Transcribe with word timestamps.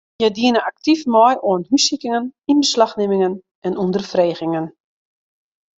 Hja 0.19 0.29
diene 0.37 0.61
aktyf 0.69 1.01
mei 1.15 1.35
oan 1.49 1.67
hússikingen, 1.69 2.25
ynbeslachnimmingen 2.53 3.39
en 3.67 3.79
ûnderfregingen. 3.85 4.65